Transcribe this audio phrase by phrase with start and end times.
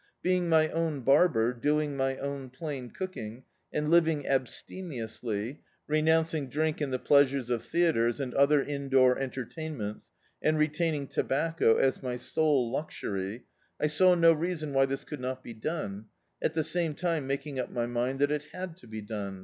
[0.23, 6.49] Being my own bar ber, doing my own plain cooking, and living ab stemiously, renouncing
[6.49, 10.09] drink and the pleasures of theatres, and other indoor entertainments,
[10.41, 13.43] and re taining tobacco as my sole luxury—
[13.79, 16.05] I saw no reason why this could not be done,
[16.41, 19.39] at the same time making up my mind that it had to be done.